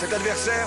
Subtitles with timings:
[0.00, 0.66] Cet adversaire,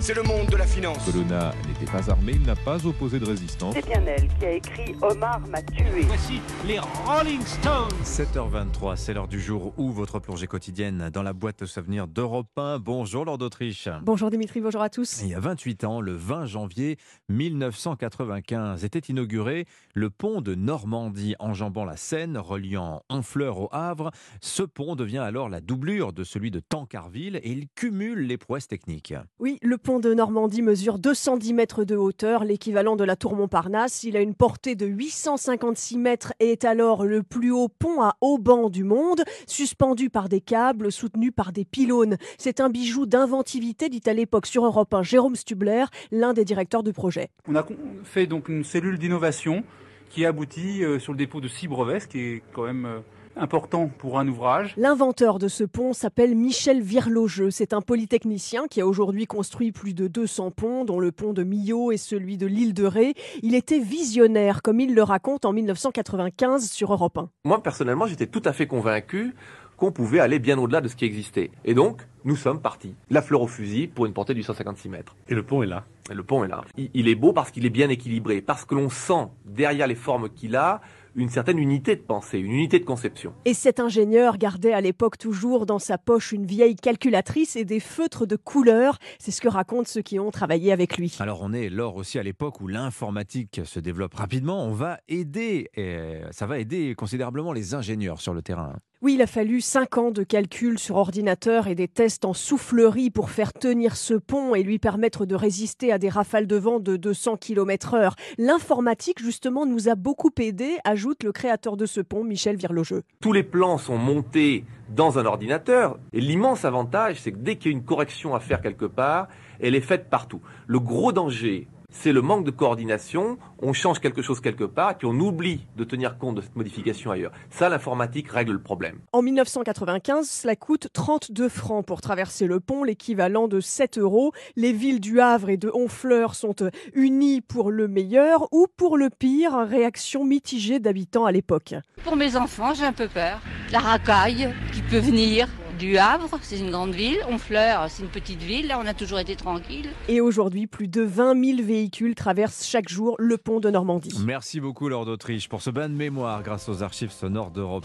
[0.00, 0.98] c'est le monde de la finance.
[1.06, 3.74] Colonna n'était pas armé, il n'a pas opposé de résistance.
[3.74, 6.02] C'est bien elle qui a écrit Omar m'a tué.
[6.02, 7.88] Voici les Rolling Stones.
[8.04, 12.50] 7h23, c'est l'heure du jour où votre plongée quotidienne dans la boîte de souvenirs d'Europe
[12.58, 12.78] 1.
[12.78, 13.88] Bonjour Lord d'Autriche.
[14.02, 15.22] Bonjour Dimitri, bonjour à tous.
[15.22, 16.98] Il y a 28 ans, le 20 janvier
[17.30, 19.64] 1995, était inauguré
[19.94, 24.10] le pont de Normandie enjambant la Seine, reliant Honfleur au Havre.
[24.42, 28.68] Ce pont devient alors la doublure de celui de Tancarville et il cumule les prouesses
[28.68, 29.14] techniques.
[29.38, 34.04] Oui, le pont de Normandie mesure 210 mètres de hauteur, l'équivalent de la tour Montparnasse.
[34.04, 38.16] Il a une portée de 856 mètres et est alors le plus haut pont à
[38.20, 42.16] haubans du monde, suspendu par des câbles, soutenu par des pylônes.
[42.38, 46.82] C'est un bijou d'inventivité, dit à l'époque sur Europe 1 Jérôme Stubler, l'un des directeurs
[46.82, 47.30] du projet.
[47.48, 47.66] On a
[48.04, 49.64] fait donc une cellule d'innovation
[50.10, 52.98] qui aboutit euh, sur le dépôt de six brevets, ce qui est quand même euh,
[53.36, 54.74] important pour un ouvrage.
[54.76, 57.50] L'inventeur de ce pont s'appelle Michel Virlogeux.
[57.50, 61.42] C'est un polytechnicien qui a aujourd'hui construit plus de 200 ponts, dont le pont de
[61.42, 63.14] Millau et celui de l'île de Ré.
[63.42, 67.30] Il était visionnaire, comme il le raconte en 1995 sur Europe 1.
[67.44, 69.34] Moi, personnellement, j'étais tout à fait convaincu
[69.76, 71.50] qu'on pouvait aller bien au-delà de ce qui existait.
[71.64, 72.94] Et donc, nous sommes partis.
[73.08, 75.16] La fleur au fusil pour une portée de 856 mètres.
[75.28, 75.84] Et le pont est là.
[76.10, 76.62] Et le pont est là.
[76.76, 79.94] Il, il est beau parce qu'il est bien équilibré, parce que l'on sent derrière les
[79.94, 80.82] formes qu'il a
[81.14, 83.32] une certaine unité de pensée, une unité de conception.
[83.44, 87.80] Et cet ingénieur gardait à l'époque toujours dans sa poche une vieille calculatrice et des
[87.80, 88.98] feutres de couleur.
[89.18, 91.16] C'est ce que racontent ceux qui ont travaillé avec lui.
[91.20, 94.64] Alors on est lors aussi à l'époque où l'informatique se développe rapidement.
[94.64, 98.76] On va aider, et ça va aider considérablement les ingénieurs sur le terrain.
[99.02, 103.08] Oui, il a fallu 5 ans de calcul sur ordinateur et des tests en soufflerie
[103.08, 106.80] pour faire tenir ce pont et lui permettre de résister à des rafales de vent
[106.80, 108.14] de 200 km heure.
[108.36, 113.02] L'informatique, justement, nous a beaucoup aidé, ajoute le créateur de ce pont, Michel Virlogeux.
[113.22, 117.72] Tous les plans sont montés dans un ordinateur et l'immense avantage, c'est que dès qu'il
[117.72, 119.28] y a une correction à faire quelque part,
[119.60, 120.42] elle est faite partout.
[120.66, 123.38] Le gros danger c'est le manque de coordination.
[123.60, 126.56] On change quelque chose quelque part, et puis on oublie de tenir compte de cette
[126.56, 127.32] modification ailleurs.
[127.50, 129.00] Ça, l'informatique règle le problème.
[129.12, 134.32] En 1995, cela coûte 32 francs pour traverser le pont, l'équivalent de 7 euros.
[134.56, 136.56] Les villes du Havre et de Honfleur sont
[136.94, 139.56] unies pour le meilleur ou pour le pire.
[139.68, 141.74] Réaction mitigée d'habitants à l'époque.
[142.04, 143.40] Pour mes enfants, j'ai un peu peur.
[143.72, 145.48] La racaille qui peut venir
[145.80, 147.16] du Havre, c'est une grande ville.
[147.26, 148.66] Honfleur, c'est une petite ville.
[148.66, 149.88] Là, on a toujours été tranquille.
[150.08, 154.14] Et aujourd'hui, plus de 20 000 véhicules traversent chaque jour le pont de Normandie.
[154.22, 157.78] Merci beaucoup, Lord d'Autriche, pour ce bain de mémoire grâce aux archives sonores d'Europe.